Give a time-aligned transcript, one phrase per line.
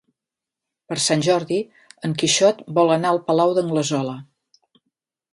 [0.91, 1.59] Per Sant Jordi
[2.09, 4.15] en Quixot vol anar al Palau d'Anglesola.